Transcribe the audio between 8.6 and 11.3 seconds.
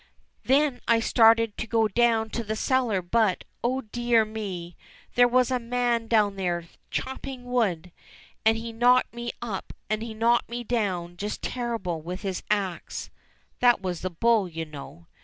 knocked me up and he knocked me down